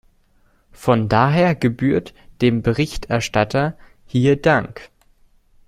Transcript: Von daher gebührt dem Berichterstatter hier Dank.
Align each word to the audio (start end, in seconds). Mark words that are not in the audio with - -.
Von 0.71 1.09
daher 1.09 1.53
gebührt 1.53 2.15
dem 2.41 2.63
Berichterstatter 2.63 3.77
hier 4.07 4.35
Dank. 4.41 4.89